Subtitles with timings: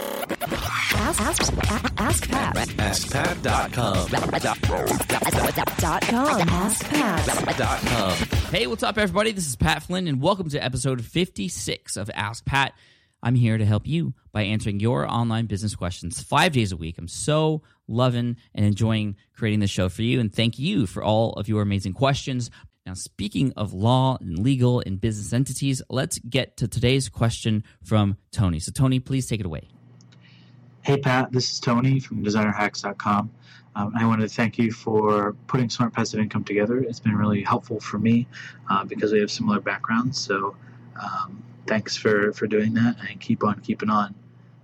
[0.00, 1.52] Ask, ask,
[1.98, 2.54] ask Pat.
[2.56, 4.08] AskPat.com.
[5.78, 6.48] Dot com.
[6.48, 7.26] Ask Pat.
[8.50, 9.32] Hey, what's up, everybody?
[9.32, 12.72] This is Pat Flynn, and welcome to episode 56 of Ask Pat.
[13.22, 16.96] I'm here to help you by answering your online business questions five days a week.
[16.96, 21.32] I'm so loving and enjoying creating this show for you, and thank you for all
[21.34, 22.50] of your amazing questions.
[22.86, 28.16] Now, speaking of law and legal and business entities, let's get to today's question from
[28.32, 28.58] Tony.
[28.58, 29.68] So, Tony, please take it away.
[30.82, 33.30] Hey Pat, this is Tony from DesignerHacks.com.
[33.76, 36.78] Um, I wanted to thank you for putting Smart Passive Income together.
[36.78, 38.26] It's been really helpful for me
[38.70, 40.18] uh, because we have similar backgrounds.
[40.18, 40.56] So
[40.98, 44.14] um, thanks for, for doing that and keep on keeping on.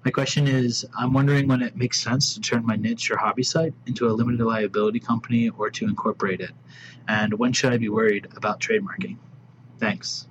[0.07, 3.43] My question is I'm wondering when it makes sense to turn my niche or hobby
[3.43, 6.53] site into a limited liability company or to incorporate it.
[7.07, 9.19] And when should I be worried about trademarking?
[9.79, 10.27] Thanks.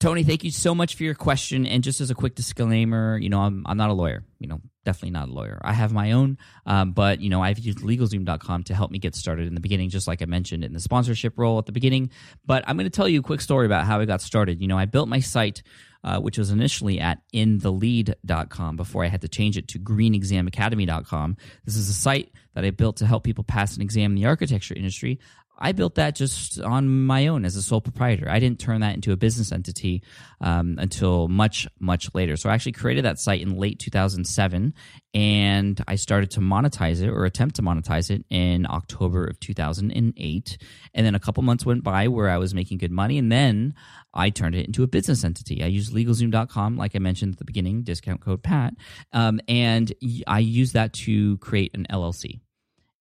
[0.00, 1.66] Tony, thank you so much for your question.
[1.66, 4.60] And just as a quick disclaimer, you know, I'm, I'm not a lawyer, you know,
[4.84, 5.60] definitely not a lawyer.
[5.60, 9.16] I have my own, um, but, you know, I've used LegalZoom.com to help me get
[9.16, 12.10] started in the beginning, just like I mentioned in the sponsorship role at the beginning.
[12.46, 14.60] But I'm going to tell you a quick story about how I got started.
[14.60, 15.64] You know, I built my site,
[16.04, 21.36] uh, which was initially at intheleed.com before I had to change it to greenexamacademy.com.
[21.64, 24.26] This is a site that I built to help people pass an exam in the
[24.26, 25.18] architecture industry.
[25.58, 28.28] I built that just on my own as a sole proprietor.
[28.28, 30.02] I didn't turn that into a business entity
[30.40, 32.36] um, until much, much later.
[32.36, 34.74] So I actually created that site in late 2007
[35.14, 40.58] and I started to monetize it or attempt to monetize it in October of 2008.
[40.94, 43.18] And then a couple months went by where I was making good money.
[43.18, 43.74] And then
[44.14, 45.64] I turned it into a business entity.
[45.64, 48.74] I used LegalZoom.com, like I mentioned at the beginning, discount code PAT.
[49.12, 49.92] Um, and
[50.26, 52.40] I used that to create an LLC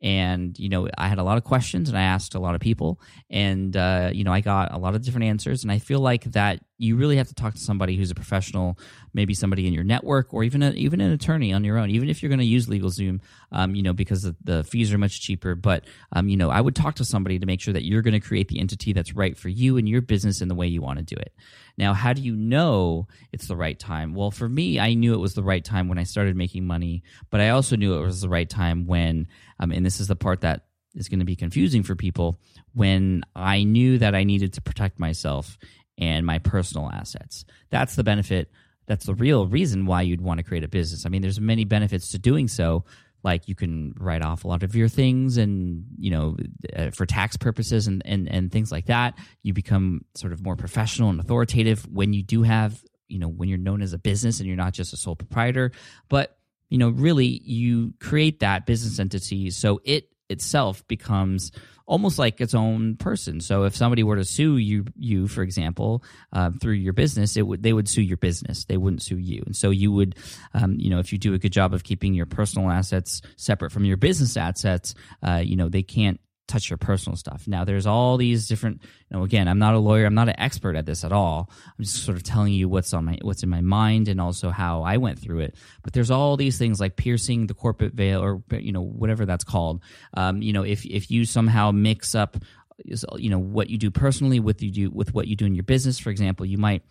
[0.02, 2.62] and you know i had a lot of questions and i asked a lot of
[2.62, 3.00] people.
[3.30, 5.64] And uh, you know i got a lot of different answers.
[5.64, 8.78] And i feel like that you really have to talk to somebody who's a professional
[9.14, 12.10] maybe somebody in your network or even a, even an attorney on your own even
[12.10, 13.20] if you're going to use legalzoom
[13.52, 15.56] um, you know because the, the, fees are much cheaper.
[15.56, 18.20] But um, you know i would talk to somebody to make sure that you're going
[18.20, 20.82] to create the entity that's right for you and your business in the way you
[20.82, 21.34] want to do it
[21.78, 25.20] now how do you know it's the right time well for me i knew it
[25.20, 28.22] was the right time when i started making money but i also knew it was
[28.22, 29.28] the right time when
[29.60, 30.68] um, and this is the part that
[30.98, 32.40] is going to be confusing for people
[32.74, 35.58] when I knew that I needed to protect myself
[35.98, 37.46] and my personal assets.
[37.70, 38.52] That's the benefit.
[38.88, 41.06] That's the real reason why you'd want to create a business.
[41.06, 42.86] I mean, there's many benefits to doing so.
[43.28, 46.38] Like you can write off a lot of your things, and you know,
[46.74, 49.16] uh, for tax purposes and, and and things like that.
[49.44, 53.50] You become sort of more professional and authoritative when you do have, you know, when
[53.50, 55.74] you're known as a business and you're not just a sole proprietor.
[56.08, 56.38] But
[56.70, 61.52] you know, really, you create that business entity so it itself becomes
[61.86, 63.40] almost like its own person.
[63.40, 67.44] So if somebody were to sue you, you for example, uh, through your business, it
[67.44, 68.66] would they would sue your business.
[68.66, 69.44] They wouldn't sue you.
[69.46, 70.16] And so you would,
[70.54, 73.72] um, you know, if you do a good job of keeping your personal assets separate
[73.72, 74.94] from your business assets,
[75.26, 77.48] uh, you know, they can't touch your personal stuff.
[77.48, 78.82] Now, there's all these different.
[79.10, 80.06] You know, again, I'm not a lawyer.
[80.06, 81.50] I'm not an expert at this at all.
[81.66, 84.50] I'm just sort of telling you what's on my what's in my mind and also
[84.50, 85.56] how I went through it.
[85.84, 89.44] But there's all these things like piercing the corporate veil or you know whatever that's
[89.44, 89.82] called.
[90.14, 92.38] Um, you know, if if you somehow mix up,
[92.84, 95.64] you know, what you do personally with you do with what you do in your
[95.64, 96.00] business.
[96.00, 96.84] For example, you might.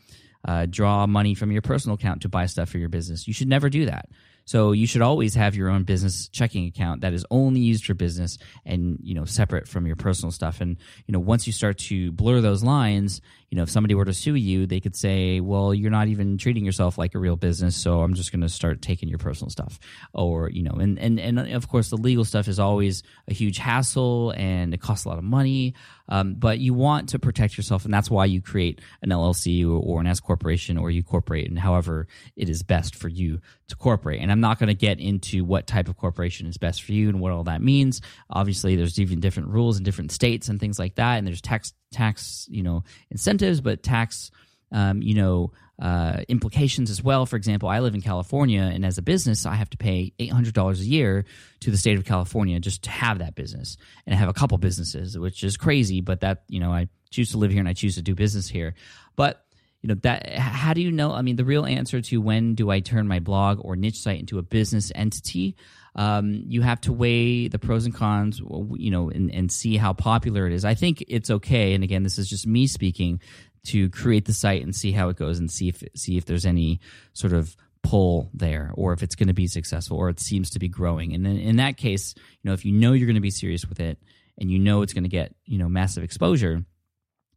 [0.45, 3.27] Uh, draw money from your personal account to buy stuff for your business.
[3.27, 4.09] You should never do that.
[4.47, 7.95] So you should always have your own business checking account that is only used for
[7.95, 10.61] business and, you know, separate from your personal stuff.
[10.61, 10.77] And,
[11.07, 13.21] you know, once you start to blur those lines,
[13.51, 16.39] you know, if somebody were to sue you, they could say, well, you're not even
[16.39, 17.77] treating yourself like a real business.
[17.77, 19.81] So I'm just going to start taking your personal stuff
[20.15, 23.59] or, you know, and, and, and of course the legal stuff is always a huge
[23.59, 25.75] hassle and it costs a lot of money.
[26.09, 29.81] Um, but you want to protect yourself, and that's why you create an LLC or,
[29.81, 32.07] or an S corporation, or you corporate, and however
[32.37, 34.21] it is best for you to corporate.
[34.21, 37.09] And I'm not going to get into what type of corporation is best for you
[37.09, 38.01] and what all that means.
[38.31, 41.73] Obviously, there's even different rules in different states and things like that, and there's tax
[41.93, 44.31] tax you know incentives, but tax
[44.73, 47.27] um, you know uh, implications as well.
[47.27, 50.33] For example, I live in California, and as a business, I have to pay eight
[50.33, 51.25] hundred dollars a year
[51.61, 53.77] to the state of California just to have that business,
[54.07, 56.01] and I have a couple businesses, which is crazy.
[56.01, 58.49] But that you know, I choose to live here and I choose to do business
[58.49, 58.75] here.
[59.17, 59.46] But
[59.87, 62.71] you know that how do you know i mean the real answer to when do
[62.71, 65.55] i turn my blog or niche site into a business entity
[65.95, 68.41] um, you have to weigh the pros and cons
[68.75, 70.65] you know and, and see how popular it is.
[70.65, 73.21] I think it's okay and again this is just me speaking
[73.69, 76.45] to create the site and see how it goes and see if see if there's
[76.45, 76.81] any
[77.15, 80.59] sort of pull there or if it's going to be successful or it seems to
[80.59, 81.15] be growing.
[81.15, 83.65] And then in that case you know if you know you're going to be serious
[83.65, 83.99] with it
[84.39, 86.63] and you know it's going to get you know massive exposure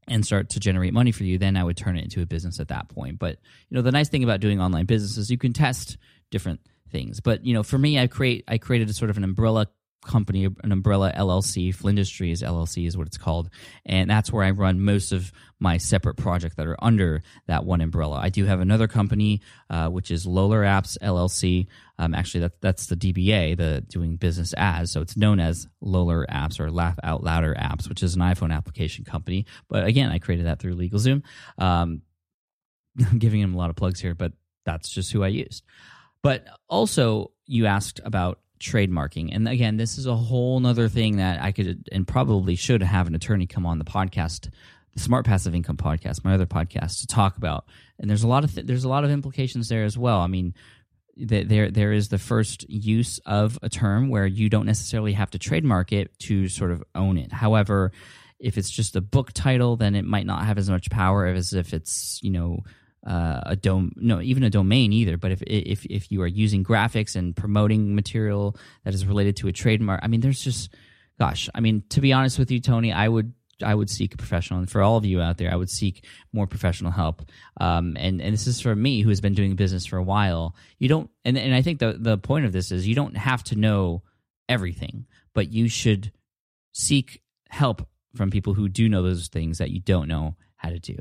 [0.09, 2.59] and start to generate money for you, then I would turn it into a business
[2.59, 3.19] at that point.
[3.19, 3.38] But
[3.69, 5.97] you know, the nice thing about doing online business is you can test
[6.31, 6.61] different
[6.91, 7.19] things.
[7.19, 9.67] But you know, for me, I create I created a sort of an umbrella
[10.01, 13.50] company, an umbrella LLC, Flynndustries LLC is what it's called,
[13.86, 17.81] and that's where I run most of my separate projects that are under that one
[17.81, 18.18] umbrella.
[18.18, 21.68] I do have another company, uh, which is Loler Apps LLC.
[21.98, 26.25] Um, actually, that, that's the DBA, the doing business as, so it's known as Loler
[26.30, 29.45] Apps or Laugh Out Louder Apps, which is an iPhone application company.
[29.68, 31.24] But again, I created that through LegalZoom.
[31.57, 32.02] Um,
[33.12, 34.31] I'm giving him a lot of plugs here, but
[34.66, 35.63] that's just who I used.
[36.22, 39.29] But also, you asked about trademarking.
[39.33, 43.07] And again, this is a whole nother thing that I could and probably should have
[43.07, 44.50] an attorney come on the podcast,
[44.94, 47.65] the Smart Passive Income podcast, my other podcast, to talk about.
[48.00, 50.19] And there's a lot of th- there's a lot of implications there as well.
[50.19, 50.53] I mean,
[51.17, 55.31] th- there there is the first use of a term where you don't necessarily have
[55.31, 57.31] to trademark it to sort of own it.
[57.31, 57.91] However,
[58.39, 61.53] if it's just a book title, then it might not have as much power as
[61.53, 62.59] if it's you know
[63.06, 66.63] uh, a dom no even a domain either but if if if you are using
[66.63, 70.74] graphics and promoting material that is related to a trademark i mean there's just
[71.18, 74.18] gosh i mean to be honest with you tony i would I would seek a
[74.18, 77.24] professional, and for all of you out there, I would seek more professional help.
[77.60, 80.56] Um, and and this is for me, who has been doing business for a while.
[80.78, 83.44] You don't, and and I think the the point of this is you don't have
[83.45, 84.04] to know
[84.48, 86.12] everything, but you should
[86.72, 90.80] seek help from people who do know those things that you don't know how to
[90.80, 90.98] do.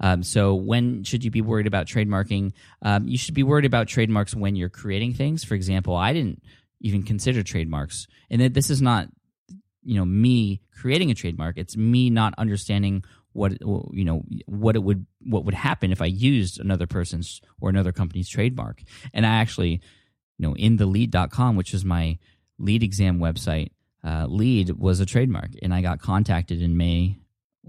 [0.00, 2.52] Um, so when should you be worried about trademarking?
[2.82, 5.44] Um, you should be worried about trademarks when you're creating things.
[5.44, 6.42] For example, I didn't
[6.80, 9.08] even consider trademarks, and that this is not
[9.82, 11.56] you know me creating a trademark.
[11.58, 16.06] It's me not understanding what you know what it would what would happen if I
[16.06, 18.82] used another person's or another company's trademark.
[19.12, 19.80] And I actually,
[20.38, 22.18] you know, in the LEED.com, which is my
[22.58, 23.70] LEED exam website,
[24.04, 27.18] uh, LEED was a trademark, and I got contacted in May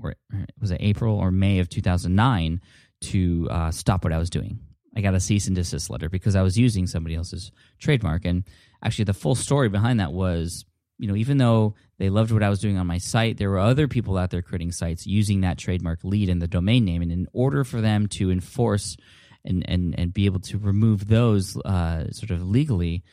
[0.01, 0.16] or
[0.60, 2.62] was it April or May of 2009
[3.01, 4.60] to uh, stop what I was doing.
[4.96, 8.25] I got a cease and desist letter because I was using somebody else's trademark.
[8.25, 8.44] And
[8.84, 10.66] actually, the full story behind that was,
[10.98, 13.60] you know, even though they loved what I was doing on my site, there were
[13.60, 17.01] other people out there creating sites using that trademark LEED and the domain name.
[17.01, 18.98] And in order for them to enforce
[19.46, 23.04] and and and be able to remove those uh, sort of legally,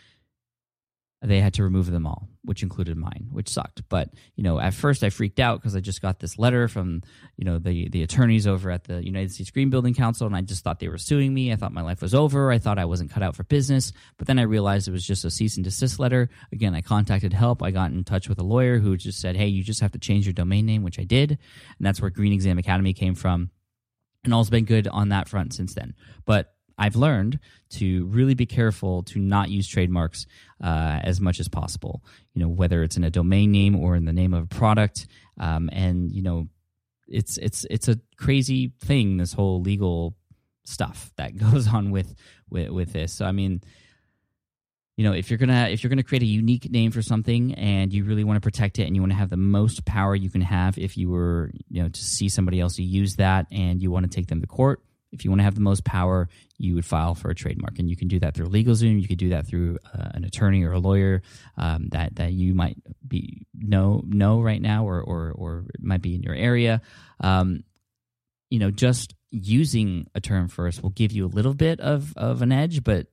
[1.22, 3.82] they had to remove them all, which included mine, which sucked.
[3.88, 7.02] But you know, at first I freaked out because I just got this letter from
[7.36, 10.42] you know the the attorneys over at the United States Green Building Council, and I
[10.42, 11.52] just thought they were suing me.
[11.52, 12.52] I thought my life was over.
[12.52, 13.92] I thought I wasn't cut out for business.
[14.18, 16.28] But then I realized it was just a cease and desist letter.
[16.52, 17.62] Again, I contacted help.
[17.62, 19.98] I got in touch with a lawyer who just said, "Hey, you just have to
[19.98, 21.38] change your domain name," which I did, and
[21.80, 23.50] that's where Green Exam Academy came from.
[24.22, 25.94] And all's been good on that front since then.
[26.24, 27.38] But I've learned
[27.70, 30.26] to really be careful to not use trademarks
[30.62, 32.02] uh, as much as possible.
[32.34, 35.06] You know, whether it's in a domain name or in the name of a product,
[35.38, 36.48] um, and you know,
[37.08, 39.16] it's it's it's a crazy thing.
[39.16, 40.16] This whole legal
[40.64, 42.14] stuff that goes on with
[42.50, 43.12] with, with this.
[43.12, 43.62] So I mean,
[44.96, 47.92] you know, if you're gonna if you're gonna create a unique name for something and
[47.92, 50.28] you really want to protect it and you want to have the most power you
[50.28, 53.90] can have, if you were you know to see somebody else use that and you
[53.90, 54.82] want to take them to court
[55.16, 56.28] if you want to have the most power,
[56.58, 59.00] you would file for a trademark, and you can do that through LegalZoom.
[59.00, 61.22] You could do that through uh, an attorney or a lawyer
[61.56, 62.76] um, that that you might
[63.06, 66.82] be know know right now, or or or might be in your area.
[67.20, 67.64] Um,
[68.50, 72.42] you know, just using a term first will give you a little bit of of
[72.42, 73.06] an edge, but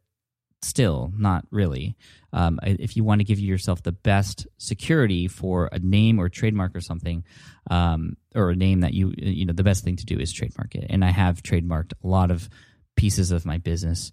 [0.63, 1.96] still not really.
[2.32, 6.75] Um, if you want to give yourself the best security for a name or trademark
[6.75, 7.24] or something,
[7.70, 10.75] um, or a name that you you know the best thing to do is trademark
[10.75, 10.88] it.
[10.89, 12.50] And I have trademarked a lot of
[12.96, 14.12] pieces of my business,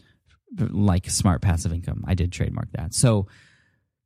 [0.59, 2.05] like Smart Passive Income.
[2.07, 2.95] I did trademark that.
[2.95, 3.27] So.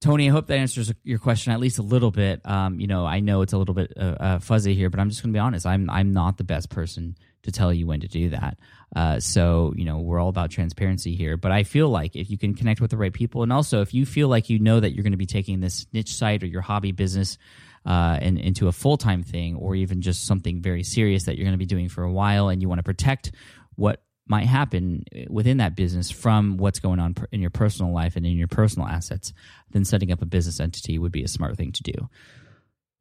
[0.01, 2.45] Tony, I hope that answers your question at least a little bit.
[2.45, 5.09] Um, you know, I know it's a little bit uh, uh, fuzzy here, but I'm
[5.09, 5.65] just going to be honest.
[5.65, 8.59] I'm I'm not the best person to tell you when to do that.
[8.95, 11.37] Uh, so, you know, we're all about transparency here.
[11.37, 13.95] But I feel like if you can connect with the right people, and also if
[13.95, 16.47] you feel like you know that you're going to be taking this niche site or
[16.47, 17.39] your hobby business
[17.87, 21.45] uh, and into a full time thing, or even just something very serious that you're
[21.45, 23.33] going to be doing for a while, and you want to protect
[23.75, 28.25] what might happen within that business from what's going on in your personal life and
[28.25, 29.35] in your personal assets,
[29.73, 32.09] then setting up a business entity would be a smart thing to do.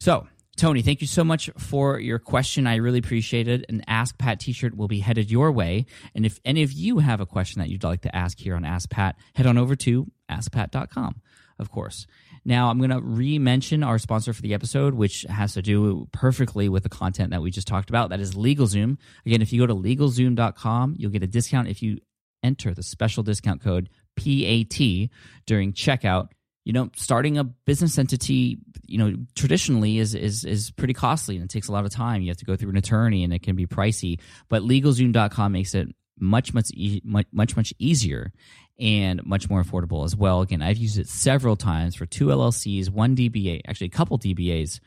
[0.02, 2.68] So, Tony, thank you so much for your question.
[2.68, 3.66] I really appreciate it.
[3.70, 5.88] An Ask Pat t shirt will be headed your way.
[6.14, 8.64] And if any of you have a question that you'd like to ask here on
[8.64, 11.22] Ask Pat, head on over to askpat.com,
[11.58, 12.06] of course.
[12.46, 16.08] Now, I'm going to re mention our sponsor for the episode, which has to do
[16.12, 18.10] perfectly with the content that we just talked about.
[18.10, 18.98] That is LegalZoom.
[19.26, 22.00] Again, if you go to legalzoom.com, you'll get a discount if you
[22.44, 25.10] enter the special discount code PAT
[25.46, 26.30] during checkout
[26.64, 31.46] you know, starting a business entity, you know, traditionally is is is pretty costly and
[31.46, 32.22] it takes a lot of time.
[32.22, 34.20] You have to go through an attorney and it can be pricey.
[34.50, 35.90] But LegalZoom.com makes it
[36.20, 38.32] much much e- much much easier
[38.80, 40.42] and much more affordable as well.
[40.42, 44.80] Again, I've used it several times for two LLCs, one DBA, actually a couple DBAs.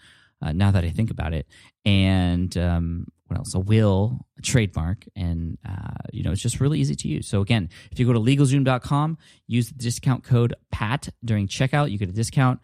[0.42, 1.46] Uh, now that I think about it,
[1.86, 3.54] and um, what else?
[3.54, 7.28] A will, trademark, and uh, you know it's just really easy to use.
[7.28, 11.98] So again, if you go to LegalZoom.com, use the discount code PAT during checkout, you
[11.98, 12.60] get a discount.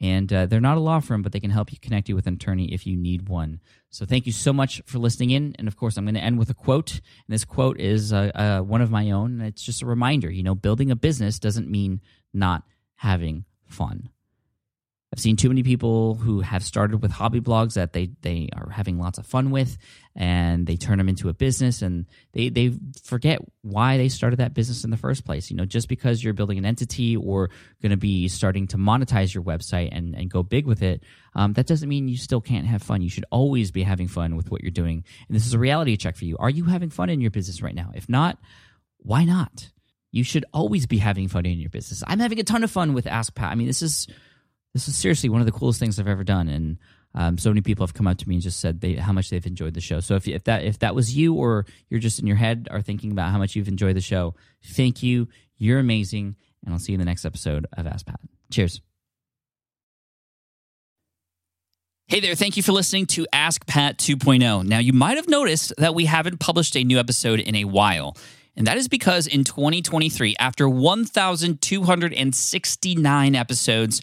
[0.00, 2.26] And uh, they're not a law firm, but they can help you connect you with
[2.26, 3.60] an attorney if you need one.
[3.90, 5.54] So thank you so much for listening in.
[5.58, 6.94] And of course, I'm going to end with a quote.
[6.94, 9.40] And this quote is uh, uh, one of my own.
[9.40, 12.00] And it's just a reminder you know, building a business doesn't mean
[12.34, 12.64] not
[12.96, 14.10] having fun.
[15.14, 18.68] I've seen too many people who have started with hobby blogs that they they are
[18.68, 19.78] having lots of fun with,
[20.16, 22.72] and they turn them into a business, and they they
[23.04, 25.52] forget why they started that business in the first place.
[25.52, 29.32] You know, just because you're building an entity or going to be starting to monetize
[29.32, 31.04] your website and and go big with it,
[31.36, 33.00] um, that doesn't mean you still can't have fun.
[33.00, 35.96] You should always be having fun with what you're doing, and this is a reality
[35.96, 36.36] check for you.
[36.38, 37.92] Are you having fun in your business right now?
[37.94, 38.36] If not,
[38.98, 39.70] why not?
[40.10, 42.02] You should always be having fun in your business.
[42.04, 43.52] I'm having a ton of fun with Ask Pat.
[43.52, 44.08] I mean, this is
[44.74, 46.78] this is seriously one of the coolest things I've ever done, and
[47.14, 49.30] um, so many people have come up to me and just said they, how much
[49.30, 50.00] they've enjoyed the show.
[50.00, 52.82] So if, if that if that was you, or you're just in your head are
[52.82, 55.28] thinking about how much you've enjoyed the show, thank you.
[55.56, 58.18] You're amazing, and I'll see you in the next episode of Ask Pat.
[58.50, 58.80] Cheers.
[62.08, 64.66] Hey there, thank you for listening to Ask Pat 2.0.
[64.66, 68.14] Now, you might have noticed that we haven't published a new episode in a while.
[68.56, 74.02] And that is because in 2023, after 1,269 episodes,